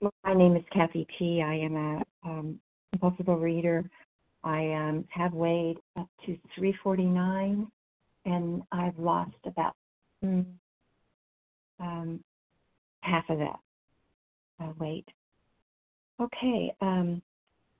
[0.00, 1.42] my name is Kathy T.
[1.42, 2.60] I am a um,
[2.92, 3.88] compulsive reader.
[4.44, 7.66] I um, have weighed up to 349,
[8.24, 9.74] and I've lost about
[10.22, 12.20] um,
[13.00, 13.58] half of that
[14.62, 15.06] uh, weight.
[16.20, 17.22] Okay, um,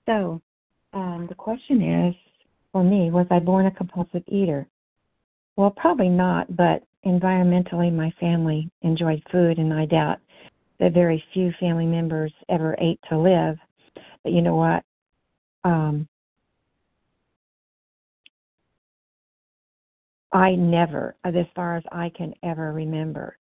[0.06, 0.40] so
[0.92, 2.14] um, the question is
[2.72, 4.66] for me, was I born a compulsive eater?
[5.56, 10.18] Well, probably not, but environmentally, my family enjoyed food, and I doubt
[10.80, 13.56] that very few family members ever ate to live.
[14.22, 14.82] But you know what?
[15.64, 16.08] Um,
[20.32, 23.36] I never, as far as I can ever remember,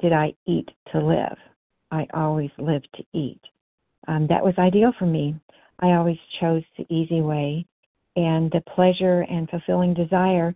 [0.00, 1.36] did I eat to live.
[1.90, 3.40] I always lived to eat.
[4.06, 5.34] Um, that was ideal for me.
[5.80, 7.64] I always chose the easy way,
[8.16, 10.54] and the pleasure and fulfilling desire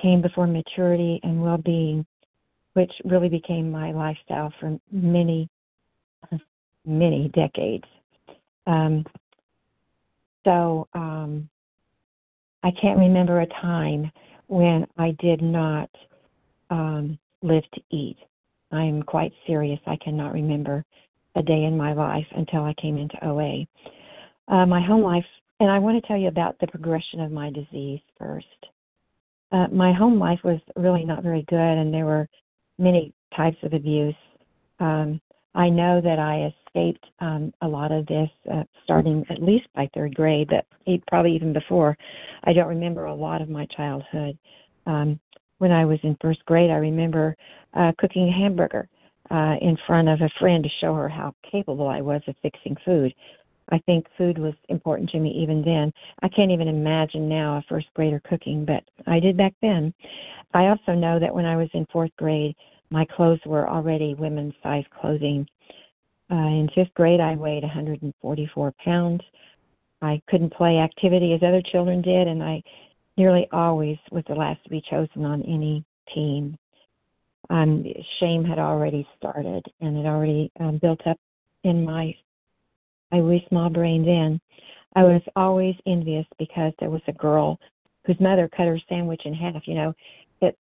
[0.00, 2.04] came before maturity and well being,
[2.74, 5.48] which really became my lifestyle for many,
[6.84, 7.84] many decades.
[8.66, 9.04] Um,
[10.44, 11.48] so um,
[12.62, 14.10] I can't remember a time
[14.46, 15.90] when I did not
[16.70, 18.16] um, live to eat.
[18.72, 19.80] I am quite serious.
[19.86, 20.84] I cannot remember
[21.36, 23.66] a day in my life until I came into OA.
[24.48, 25.24] Uh, my home life,
[25.60, 28.46] and I want to tell you about the progression of my disease first.
[29.52, 32.28] Uh, my home life was really not very good, and there were
[32.78, 34.14] many types of abuse.
[34.80, 35.20] Um,
[35.54, 39.88] I know that I escaped um, a lot of this uh, starting at least by
[39.94, 40.66] third grade, but
[41.06, 41.96] probably even before.
[42.44, 44.36] I don't remember a lot of my childhood.
[44.86, 45.20] Um,
[45.58, 47.36] when I was in first grade, I remember
[47.74, 48.88] uh, cooking a hamburger
[49.30, 52.76] uh, in front of a friend to show her how capable I was of fixing
[52.84, 53.14] food.
[53.70, 55.92] I think food was important to me even then.
[56.22, 59.94] I can't even imagine now a first grader cooking, but I did back then.
[60.52, 62.54] I also know that when I was in fourth grade,
[62.90, 65.46] my clothes were already women's size clothing.
[66.30, 69.22] Uh, in fifth grade, I weighed 144 pounds.
[70.02, 72.62] I couldn't play activity as other children did, and I
[73.16, 75.84] nearly always was the last to be chosen on any
[76.14, 76.56] team.
[77.50, 77.84] Um,
[78.20, 81.18] shame had already started, and it already um, built up
[81.62, 82.14] in my
[83.12, 84.04] my wee small brain.
[84.04, 84.40] Then
[84.96, 87.58] I was always envious because there was a girl
[88.06, 89.66] whose mother cut her sandwich in half.
[89.66, 89.94] You know,
[90.40, 90.58] it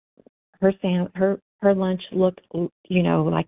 [0.60, 3.46] her sand her her lunch looked you know like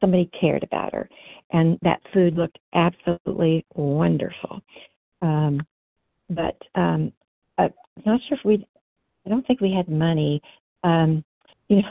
[0.00, 1.08] somebody cared about her,
[1.52, 4.60] and that food looked absolutely wonderful.
[5.22, 5.60] Um,
[6.30, 7.12] but um,
[7.58, 7.72] I'm
[8.04, 8.66] not sure if we.
[9.26, 10.42] I don't think we had money.
[10.82, 11.24] Um,
[11.68, 11.88] you know,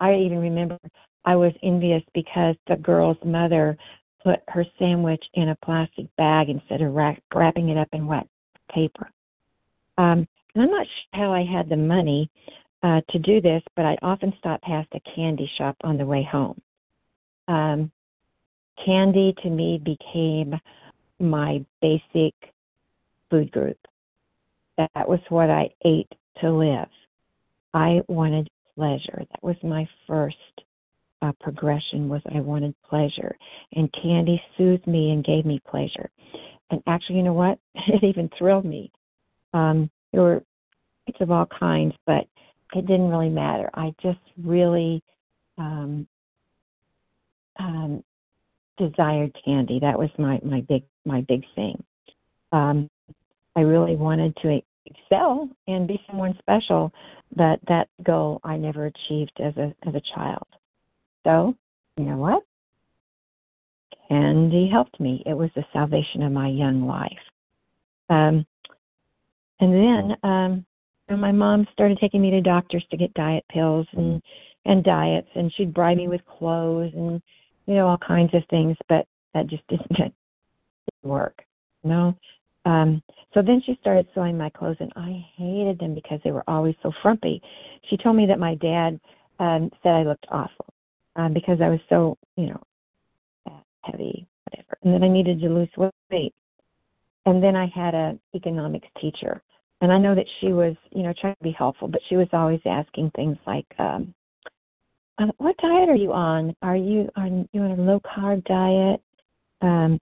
[0.00, 0.78] I even remember
[1.24, 3.76] I was envious because the girl's mother
[4.22, 8.26] put her sandwich in a plastic bag instead of wrap, wrapping it up in wet
[8.72, 9.10] paper.
[9.96, 12.30] Um, and I'm not sure how I had the money
[12.84, 16.22] uh, to do this, but I often stop past a candy shop on the way
[16.22, 16.60] home.
[17.48, 17.90] Um,
[18.84, 20.54] candy to me became
[21.18, 22.34] my basic
[23.30, 23.78] food group.
[24.76, 26.12] That was what I ate
[26.42, 26.88] to live.
[27.72, 29.18] I wanted pleasure.
[29.30, 30.36] That was my first
[31.22, 33.34] uh, progression was I wanted pleasure,
[33.72, 36.10] and candy soothed me and gave me pleasure.
[36.70, 37.58] And actually, you know what?
[37.88, 38.92] It even thrilled me.
[39.54, 40.42] Um, there were
[41.06, 42.26] it's of all kinds, but
[42.76, 43.70] it didn't really matter.
[43.74, 45.02] I just really
[45.58, 46.06] um,
[47.58, 48.02] um,
[48.78, 49.78] desired candy.
[49.80, 51.82] That was my my big my big thing.
[52.52, 52.90] Um,
[53.56, 56.92] I really wanted to excel and be someone special,
[57.34, 60.46] but that goal I never achieved as a as a child.
[61.24, 61.54] So,
[61.96, 62.42] you know what?
[64.08, 65.22] Candy helped me.
[65.24, 67.12] It was the salvation of my young life.
[68.10, 68.46] Um,
[69.60, 70.66] and then um,
[71.10, 74.22] my mom started taking me to doctors to get diet pills and
[74.66, 77.20] and diets, and she'd bribe me with clothes and
[77.66, 80.14] you know all kinds of things, but that just didn't, didn't
[81.02, 81.42] work.
[81.82, 82.14] You know,
[82.64, 83.02] um,
[83.34, 86.74] so then she started sewing my clothes, and I hated them because they were always
[86.82, 87.42] so frumpy.
[87.90, 88.98] She told me that my dad
[89.38, 90.66] um, said I looked awful
[91.16, 92.62] um, because I was so, you know,
[93.82, 95.68] heavy, whatever, and then I needed to lose
[96.10, 96.34] weight.
[97.26, 99.42] And then I had a economics teacher,
[99.80, 102.28] and I know that she was, you know, trying to be helpful, but she was
[102.32, 104.14] always asking things like, um,
[105.18, 106.54] uh, "What diet are you on?
[106.62, 109.00] Are you on you on a low carb diet?"
[109.60, 110.00] Um,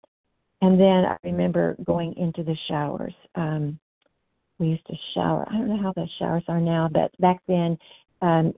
[0.60, 3.14] and then I remember going into the showers.
[3.34, 3.78] Um,
[4.58, 5.46] we used to shower.
[5.48, 7.78] I don't know how the showers are now, but back then,
[8.22, 8.54] um,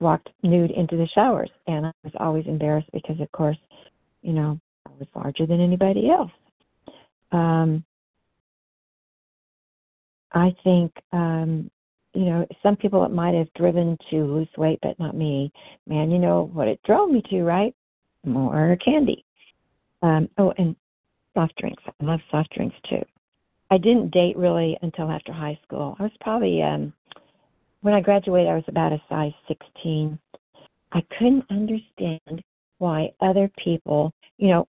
[0.00, 3.56] walked nude into the showers, and I was always embarrassed because, of course,
[4.22, 6.30] you know, I was larger than anybody else.
[7.32, 7.84] Um,
[10.32, 11.70] I think, um,
[12.14, 15.52] you know, some people it might have driven to lose weight, but not me.
[15.86, 17.74] Man, you know what it drove me to, right?
[18.24, 19.24] More candy.
[20.02, 20.76] Um, oh, and
[21.34, 21.82] soft drinks.
[21.86, 23.02] I love soft drinks too.
[23.70, 25.96] I didn't date really until after high school.
[25.98, 26.92] I was probably um
[27.82, 30.18] when I graduated I was about a size 16.
[30.92, 32.42] I couldn't understand
[32.78, 34.66] why other people, you know,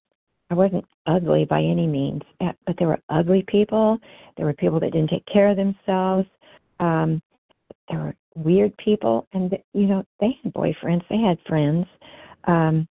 [0.49, 3.99] I wasn't ugly by any means, eh, but there were ugly people.
[4.35, 6.27] There were people that didn't take care of themselves.
[6.79, 7.21] Um,
[7.89, 11.85] there were weird people, and you know they had boyfriends, they had friends.
[12.45, 12.87] Um,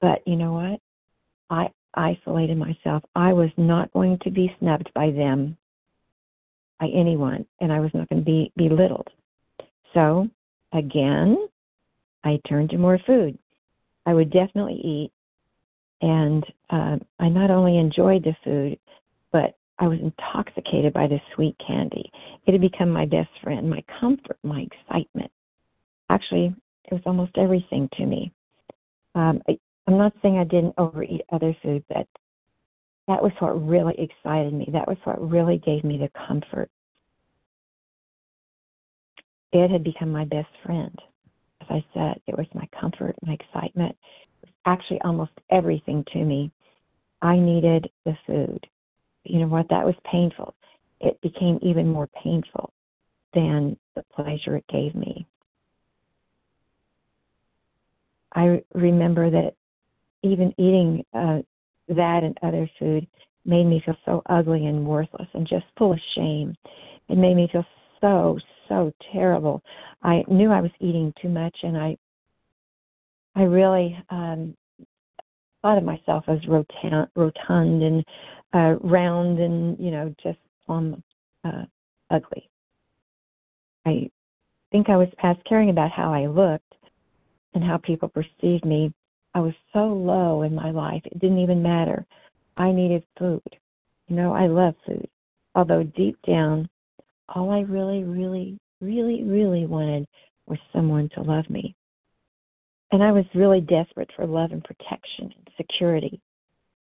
[0.00, 0.80] but you know what?
[1.50, 3.02] I isolated myself.
[3.16, 5.56] I was not going to be snubbed by them,
[6.78, 9.08] by anyone, and I was not going to be belittled.
[9.94, 10.28] So,
[10.72, 11.48] again,
[12.24, 13.36] I turned to more food.
[14.06, 15.12] I would definitely eat,
[16.00, 18.78] and um, I not only enjoyed the food,
[19.32, 22.10] but I was intoxicated by the sweet candy.
[22.46, 25.30] It had become my best friend, my comfort, my excitement.
[26.10, 26.54] Actually,
[26.84, 28.32] it was almost everything to me.
[29.14, 32.06] Um, I, I'm not saying I didn't overeat other food, but
[33.08, 34.68] that was what really excited me.
[34.72, 36.70] That was what really gave me the comfort.
[39.52, 40.96] It had become my best friend.
[41.62, 43.96] As I said, it was my comfort, my excitement.
[44.66, 46.50] Actually almost everything to me.
[47.22, 48.66] I needed the food.
[49.24, 49.68] You know what?
[49.68, 50.54] That was painful.
[51.00, 52.72] It became even more painful
[53.34, 55.26] than the pleasure it gave me.
[58.34, 59.54] I remember that
[60.22, 61.40] even eating uh,
[61.88, 63.06] that and other food
[63.44, 66.54] made me feel so ugly and worthless and just full of shame.
[67.08, 67.64] It made me feel
[68.00, 69.62] so so terrible.
[70.02, 71.96] I knew I was eating too much, and I
[73.34, 74.56] I really um,
[75.62, 78.04] thought of myself as rotund, and
[78.52, 81.02] uh, round and you know just plumb
[81.44, 81.64] uh,
[82.10, 82.48] ugly.
[83.86, 84.10] I
[84.72, 86.74] think I was past caring about how I looked
[87.54, 88.92] and how people perceived me
[89.34, 92.04] I was so low in my life, it didn't even matter.
[92.56, 93.42] I needed food.
[94.08, 95.08] You know, I love food.
[95.54, 96.68] Although deep down,
[97.28, 100.06] all I really, really, really, really wanted
[100.46, 101.76] was someone to love me.
[102.92, 106.20] And I was really desperate for love and protection and security.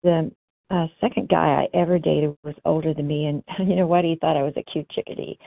[0.02, 0.32] The
[0.70, 4.04] uh, second guy I ever dated was older than me, and you know what?
[4.04, 5.38] He thought I was a cute chickadee.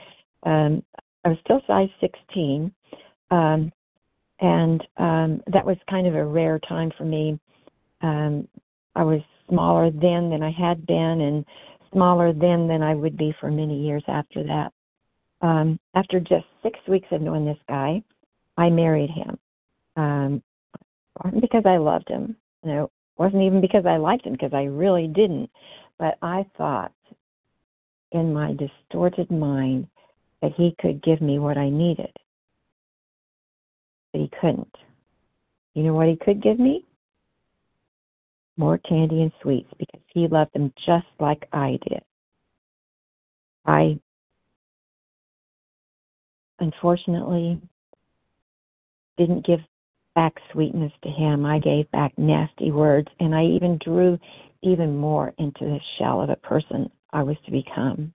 [0.44, 0.82] Um,
[1.24, 2.72] I was still size 16,
[3.30, 3.72] um,
[4.40, 7.38] and um, that was kind of a rare time for me.
[8.02, 8.46] Um,
[8.94, 11.44] I was smaller then than I had been, and
[11.92, 14.72] smaller then than I would be for many years after that.
[15.42, 18.02] Um, after just six weeks of knowing this guy,
[18.56, 19.38] I married him.
[19.96, 20.42] Um,
[21.22, 22.36] wasn't because I loved him.
[22.62, 25.50] You know, wasn't even because I liked him, because I really didn't.
[25.98, 26.92] But I thought
[28.12, 29.88] in my distorted mind
[30.42, 32.12] that he could give me what I needed
[34.16, 34.74] but he couldn't.
[35.74, 36.86] You know what he could give me?
[38.56, 42.00] More candy and sweets because he loved them just like I did.
[43.66, 43.98] I
[46.58, 47.60] unfortunately
[49.18, 49.60] didn't give
[50.16, 51.46] back sweetness to him.
[51.46, 54.18] I gave back nasty words, and I even drew
[54.62, 58.12] even more into the shell of a person I was to become.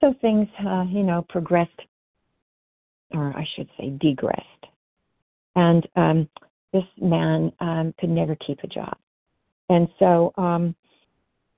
[0.00, 1.78] So things, uh, you know, progressed
[3.14, 4.46] or I should say, degressed.
[5.54, 6.28] And um,
[6.72, 8.96] this man um, could never keep a job.
[9.68, 10.74] And so um,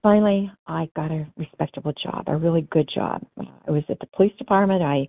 [0.02, 3.24] finally, I got a respectable job, a really good job.
[3.38, 4.82] I was at the police department.
[4.82, 5.06] I,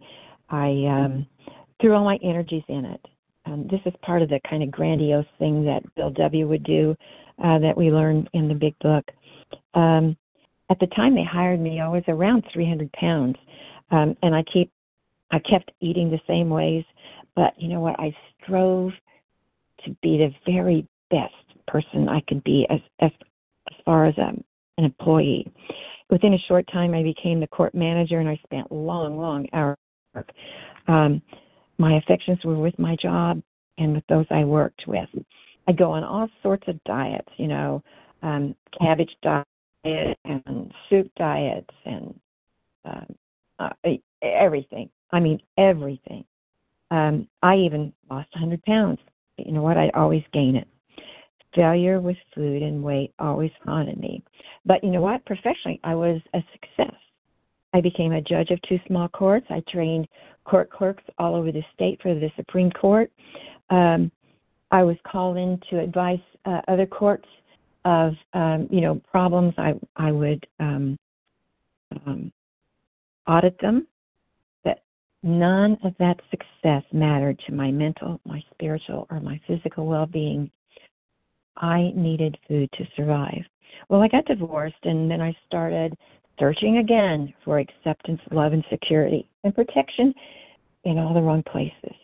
[0.49, 1.25] I um,
[1.81, 3.05] threw all my energies in it.
[3.45, 6.47] Um, this is part of the kind of grandiose thing that Bill W.
[6.47, 6.95] would do
[7.43, 9.05] uh, that we learned in the big book.
[9.73, 10.17] Um,
[10.69, 13.35] at the time they hired me, I was around 300 pounds,
[13.91, 14.71] um, and I keep
[15.31, 16.83] I kept eating the same ways,
[17.35, 17.99] but you know what?
[17.99, 18.91] I strove
[19.83, 21.33] to be the very best
[21.67, 23.11] person I could be as as
[23.71, 24.43] as far as um,
[24.77, 25.51] an employee.
[26.09, 29.77] Within a short time, I became the court manager, and I spent long, long hours.
[30.87, 31.21] Um,
[31.77, 33.41] my affections were with my job
[33.77, 35.09] and with those I worked with.
[35.67, 37.83] I go on all sorts of diets, you know,
[38.21, 39.47] um, cabbage diet
[39.83, 42.19] and soup diets and
[42.85, 43.01] uh,
[43.59, 43.69] uh,
[44.21, 44.89] everything.
[45.11, 46.25] I mean, everything.
[46.91, 48.99] Um, I even lost 100 pounds.
[49.37, 49.77] but You know what?
[49.77, 50.67] I'd always gain it.
[51.53, 54.23] Failure with food and weight always haunted me.
[54.65, 55.25] But you know what?
[55.25, 56.95] Professionally, I was a success.
[57.75, 59.47] I became a judge of two small courts.
[59.49, 60.07] I trained
[60.45, 63.11] court clerks all over the state for the Supreme Court.
[63.69, 64.09] Um,
[64.71, 67.27] I was called in to advise uh, other courts
[67.83, 69.53] of um, you know problems.
[69.57, 70.97] I I would um,
[72.05, 72.31] um,
[73.27, 73.87] audit them
[74.63, 74.81] But
[75.21, 80.49] None of that success mattered to my mental, my spiritual, or my physical well being.
[81.57, 83.43] I needed food to survive.
[83.89, 85.93] Well, I got divorced, and then I started
[86.39, 90.13] searching again for acceptance, love, and security and protection
[90.83, 91.95] in all the wrong places.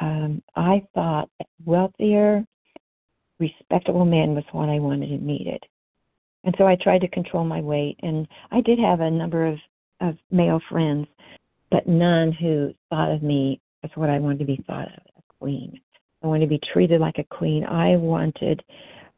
[0.00, 2.44] Um, I thought a wealthier,
[3.38, 5.62] respectable man was what I wanted and needed.
[6.44, 7.98] And so I tried to control my weight.
[8.02, 9.58] And I did have a number of,
[10.00, 11.06] of male friends,
[11.70, 15.34] but none who thought of me as what I wanted to be thought of a
[15.40, 15.80] queen.
[16.22, 17.64] I wanted to be treated like a queen.
[17.64, 18.62] I wanted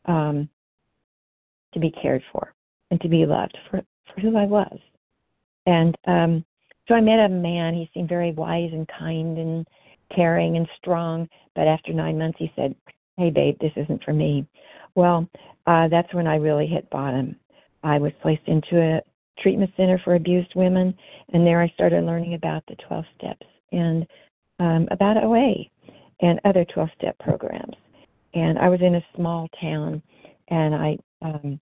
[0.07, 0.49] um,
[1.73, 2.55] to be cared for
[2.91, 3.83] and to be loved for,
[4.13, 4.79] for who I was.
[5.67, 6.45] And um,
[6.89, 7.75] so I met a man.
[7.75, 9.67] He seemed very wise and kind and
[10.15, 11.29] caring and strong.
[11.55, 12.75] But after nine months, he said,
[13.17, 14.47] Hey, babe, this isn't for me.
[14.95, 15.29] Well,
[15.67, 17.37] uh, that's when I really hit bottom.
[17.83, 19.01] I was placed into a
[19.41, 20.95] treatment center for abused women,
[21.33, 24.07] and there I started learning about the 12 steps and
[24.59, 25.55] um, about OA
[26.21, 27.77] and other 12 step programs.
[28.35, 30.03] And I was in a small town,
[30.49, 31.61] and I um,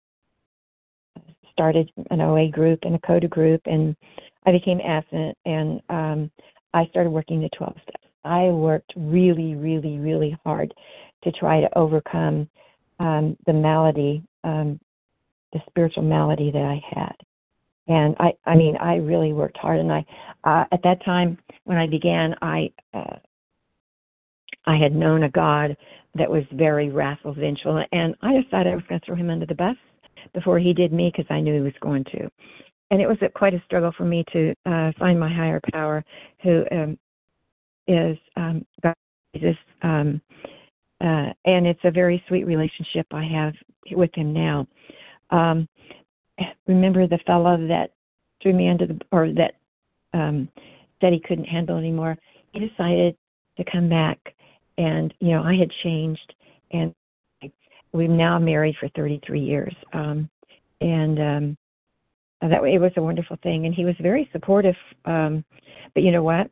[1.53, 3.95] started an OA group and a CODA group, and
[4.47, 6.31] I became abstinent, and um,
[6.75, 8.05] I started working the 12 steps.
[8.25, 10.73] I worked really, really, really hard
[11.25, 12.49] to try to overcome
[12.99, 14.81] um, the malady, um,
[15.53, 17.15] the spiritual malady that I had.
[17.89, 19.81] And I, I mean, I really worked hard.
[19.81, 20.05] And I,
[20.45, 23.17] uh, at that time when I began, I, uh,
[24.67, 25.77] I had known a God
[26.15, 29.47] that was very wrathful, vengeful, and I decided I was going to throw him under
[29.47, 29.77] the bus
[30.35, 32.31] before he did me because I knew he was going to.
[32.91, 36.05] And it was a, quite a struggle for me to uh, find my higher power,
[36.43, 36.99] who um,
[37.87, 38.95] is um, God,
[39.35, 40.21] Jesus, um,
[41.01, 43.55] uh, and it's a very sweet relationship I have
[43.93, 44.67] with him now.
[45.31, 45.69] Um,
[46.67, 47.91] remember the fellow that
[48.43, 49.55] threw me under the or that
[50.13, 50.49] um,
[51.01, 52.17] said he couldn't handle anymore.
[52.53, 53.17] He decided
[53.57, 54.19] to come back,
[54.79, 56.35] and you know I had changed,
[56.73, 56.95] and
[57.93, 60.29] we've now married for 33 years, um,
[60.81, 61.57] and um,
[62.41, 63.67] that it was a wonderful thing.
[63.67, 64.77] And he was very supportive.
[65.05, 65.45] Um,
[65.95, 66.51] but you know what?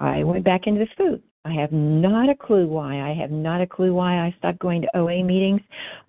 [0.00, 1.22] I went back into the food.
[1.46, 3.00] I have not a clue why.
[3.00, 5.60] I have not a clue why I stopped going to OA meetings,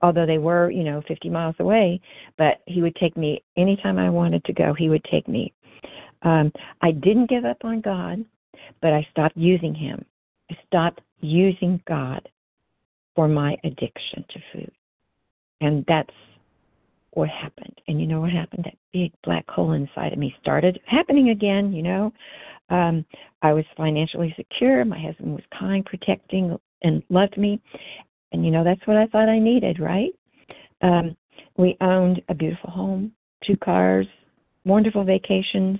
[0.01, 1.99] although they were, you know, 50 miles away.
[2.37, 4.73] But he would take me anytime I wanted to go.
[4.73, 5.53] He would take me.
[6.21, 6.51] Um,
[6.81, 8.23] I didn't give up on God,
[8.81, 10.03] but I stopped using Him.
[10.49, 12.27] I stopped using God
[13.15, 14.71] for my addiction to food,
[15.61, 16.13] and that's
[17.11, 17.79] what happened.
[17.87, 18.65] And you know what happened?
[18.65, 21.71] That big black hole inside of me started happening again.
[21.71, 22.13] You know,
[22.69, 23.05] um,
[23.41, 24.83] I was financially secure.
[24.85, 27.61] My husband was kind, protecting, and loved me.
[28.31, 30.11] And you know, that's what I thought I needed, right?
[30.81, 31.15] Um,
[31.57, 33.11] we owned a beautiful home,
[33.45, 34.07] two cars,
[34.65, 35.79] wonderful vacations.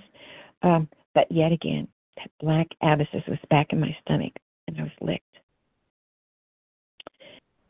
[0.62, 4.32] Um, but yet again, that black abscess was back in my stomach,
[4.68, 5.22] and I was licked.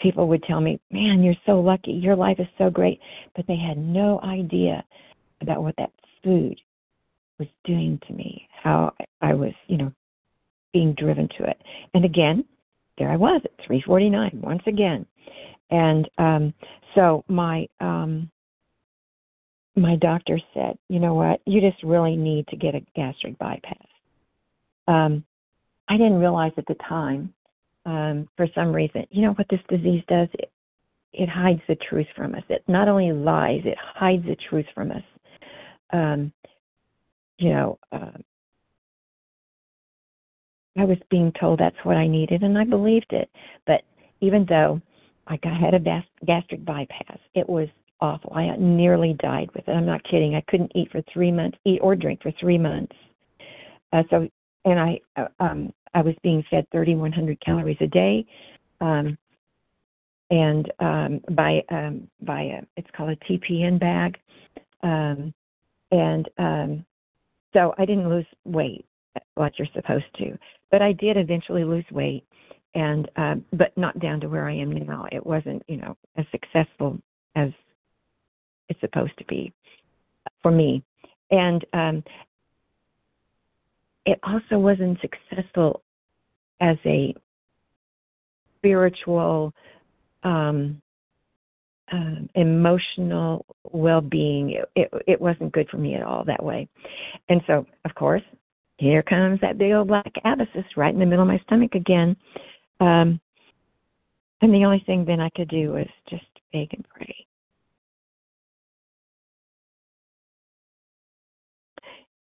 [0.00, 1.92] People would tell me, Man, you're so lucky.
[1.92, 3.00] Your life is so great.
[3.34, 4.84] But they had no idea
[5.40, 6.58] about what that food
[7.38, 9.92] was doing to me, how I was, you know,
[10.72, 11.60] being driven to it.
[11.94, 12.44] And again,
[12.98, 15.06] there I was at 349 once again.
[15.70, 16.54] And um
[16.94, 18.30] so my um
[19.74, 21.40] my doctor said, "You know what?
[21.44, 23.86] You just really need to get a gastric bypass."
[24.88, 25.24] Um
[25.88, 27.32] I didn't realize at the time
[27.86, 30.28] um for some reason, you know what this disease does?
[30.34, 30.50] It,
[31.14, 32.42] it hides the truth from us.
[32.50, 35.04] It not only lies, it hides the truth from us.
[35.92, 36.32] Um
[37.38, 38.12] you know, uh,
[40.78, 43.30] I was being told that's what I needed, and I believed it.
[43.66, 43.82] But
[44.20, 44.80] even though
[45.26, 47.68] I got, had a gastric bypass, it was
[48.00, 48.32] awful.
[48.34, 49.72] I nearly died with it.
[49.72, 50.34] I'm not kidding.
[50.34, 52.94] I couldn't eat for three months, eat or drink for three months.
[53.92, 54.28] Uh, so,
[54.66, 58.26] and I, uh, um, I was being fed 3,100 calories a day,
[58.80, 59.16] um,
[60.28, 64.18] and um, by um, by a, it's called a TPN bag,
[64.82, 65.32] um,
[65.92, 66.84] and um,
[67.52, 68.84] so I didn't lose weight
[69.36, 70.36] like you're supposed to,
[70.70, 72.24] but I did eventually lose weight,
[72.74, 75.06] and uh, but not down to where I am now.
[75.12, 76.98] It wasn't, you know, as successful
[77.36, 77.50] as
[78.68, 79.52] it's supposed to be
[80.42, 80.82] for me,
[81.30, 82.04] and um,
[84.06, 85.82] it also wasn't successful
[86.60, 87.14] as a
[88.56, 89.52] spiritual
[90.22, 90.80] um,
[91.92, 94.50] um, emotional well-being.
[94.50, 96.68] It, it, it wasn't good for me at all that way,
[97.28, 98.22] and so of course,
[98.78, 102.16] here comes that big old black abscess right in the middle of my stomach again.
[102.80, 103.20] Um,
[104.42, 107.14] and the only thing then I could do was just beg and pray.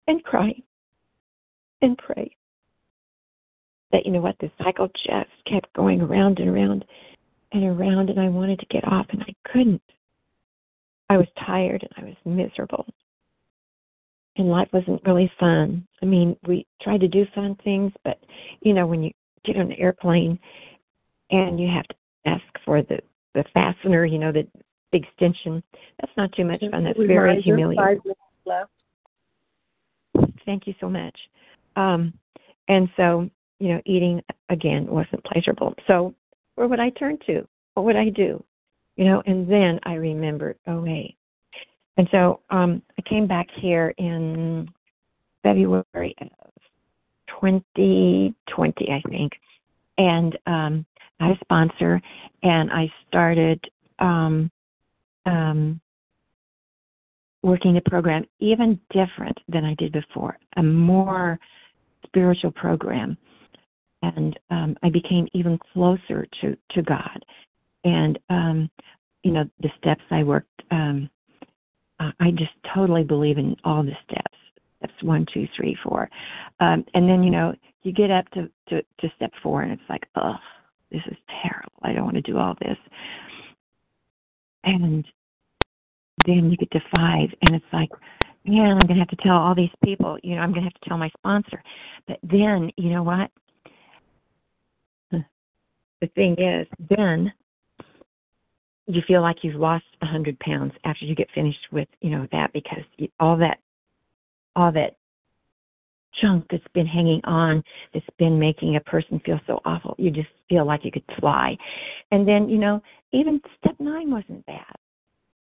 [0.08, 0.54] And cry
[1.82, 2.34] and pray.
[3.92, 6.84] That you know what, the cycle just kept going around and around
[7.52, 9.82] and around, and I wanted to get off, and I couldn't.
[11.08, 12.84] I was tired and I was miserable.
[14.36, 15.86] And life wasn't really fun.
[16.02, 18.18] I mean, we tried to do fun things, but
[18.60, 19.12] you know, when you
[19.44, 20.38] get on an airplane
[21.30, 21.94] and you have to
[22.26, 22.98] ask for the
[23.34, 24.46] the fastener, you know, the
[24.92, 25.62] extension,
[26.00, 26.84] that's not too much fun.
[26.84, 28.12] That's very humiliating.
[28.44, 28.70] Left.
[30.44, 31.16] Thank you so much.
[31.76, 32.12] Um,
[32.68, 35.74] and so, you know, eating again wasn't pleasurable.
[35.86, 36.14] So,
[36.56, 37.46] where would I turn to?
[37.74, 38.42] What would I do?
[38.96, 41.16] You know, and then I remembered, oh wait.
[41.96, 44.68] And so um I came back here in
[45.42, 46.28] February of
[47.40, 48.34] 2020,
[48.90, 49.32] I think,
[49.98, 50.86] and um
[51.20, 52.00] I had a sponsor,
[52.42, 53.62] and I started
[53.98, 54.50] um
[55.26, 55.80] um
[57.42, 61.38] working the program even different than I did before, a more
[62.16, 63.14] spiritual program.
[64.02, 67.24] And um, I became even closer to, to God.
[67.84, 68.70] And, um,
[69.22, 71.10] you know, the steps I worked, um,
[72.00, 74.36] I just totally believe in all the steps.
[74.78, 76.08] Steps one, two, three, four.
[76.60, 79.88] Um, and then, you know, you get up to, to, to step four and it's
[79.88, 80.36] like, oh,
[80.90, 81.72] this is terrible.
[81.82, 82.78] I don't want to do all this.
[84.64, 85.04] And
[86.26, 87.90] then you get to five, and it's like,
[88.46, 90.70] man, I'm going to have to tell all these people, you know, I'm going to
[90.70, 91.62] have to tell my sponsor.
[92.06, 93.30] But then, you know what?
[95.10, 95.20] Hmm.
[96.00, 97.32] The thing is, then
[98.86, 102.26] you feel like you've lost a hundred pounds after you get finished with, you know,
[102.32, 102.84] that because
[103.18, 103.58] all that,
[104.54, 104.96] all that
[106.20, 107.62] junk that's been hanging on,
[107.92, 111.56] that's been making a person feel so awful, you just feel like you could fly.
[112.10, 112.80] And then, you know,
[113.12, 114.74] even step nine wasn't bad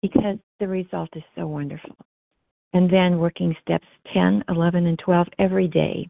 [0.02, 1.96] because the result is so wonderful.
[2.74, 6.10] And then working steps 10, 11, and 12 every day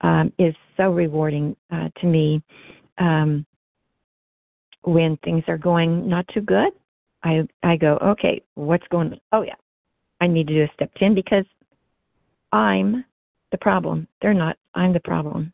[0.00, 2.42] um, is so rewarding uh, to me.
[2.98, 3.44] Um,
[4.82, 6.72] when things are going not too good,
[7.22, 9.20] I I go, okay, what's going on?
[9.32, 9.54] Oh yeah,
[10.20, 11.44] I need to do a step 10 because
[12.52, 13.04] I'm
[13.50, 14.06] the problem.
[14.22, 14.56] They're not.
[14.74, 15.52] I'm the problem.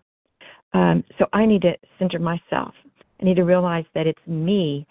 [0.73, 2.75] Um, so I need to center myself.
[3.21, 4.87] I need to realize that it's me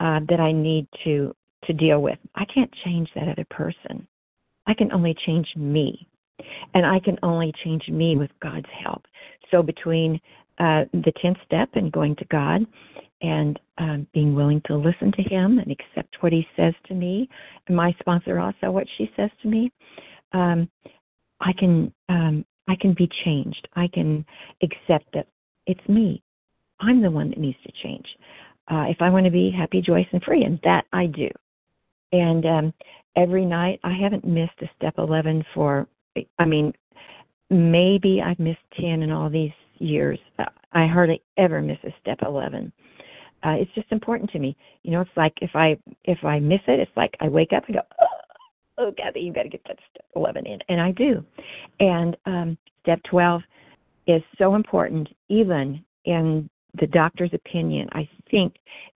[0.00, 2.18] uh, that I need to to deal with.
[2.34, 4.06] I can't change that other person.
[4.70, 6.06] I can only change me.
[6.74, 9.04] And I can only change me with God's help.
[9.50, 10.20] So between
[10.58, 12.64] uh, the 10th step and going to God
[13.20, 17.28] and um, being willing to listen to Him and accept what He says to me,
[17.66, 19.72] and my sponsor also what she says to me,
[20.32, 20.70] um,
[21.40, 23.66] I can um, I can be changed.
[23.74, 24.24] I can
[24.62, 25.26] accept that
[25.66, 26.22] it's me.
[26.78, 28.06] I'm the one that needs to change.
[28.70, 31.28] Uh, if I want to be happy, joyous, and free, and that I do.
[32.12, 32.74] And um,
[33.16, 35.86] every night, I haven't missed a step 11 for,
[36.38, 36.72] I mean,
[37.50, 40.18] maybe I've missed 10 in all these years.
[40.38, 42.72] Uh, I hardly ever miss a step 11.
[43.42, 44.56] Uh, it's just important to me.
[44.82, 47.64] You know, it's like if I if I miss it, it's like I wake up
[47.66, 48.06] and go, oh,
[48.78, 51.24] oh Kathy, you got to get that step 11 in, and I do.
[51.80, 53.40] And um, step 12
[54.06, 57.88] is so important, even in the doctor's opinion.
[57.92, 58.56] I think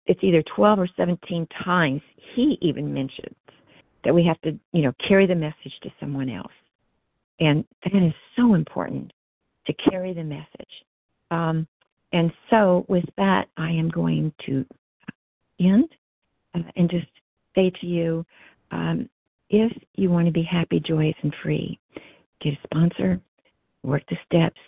[0.06, 2.00] it's either 12 or 17 times
[2.34, 3.36] he even mentions
[4.04, 6.52] that we have to, you know, carry the message to someone else.
[7.38, 9.12] And that is so important
[9.66, 10.84] to carry the message.
[11.30, 11.66] Um,
[12.12, 14.64] and so, with that, I am going to
[15.60, 15.88] end
[16.54, 17.06] uh, and just
[17.54, 18.26] say to you
[18.70, 19.08] um,
[19.48, 21.78] if you want to be happy, joyous, and free,
[22.40, 23.20] get a sponsor,
[23.82, 24.60] work the steps,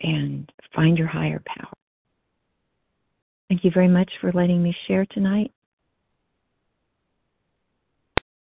[0.00, 1.72] and find your higher power.
[3.48, 5.52] Thank you very much for letting me share tonight.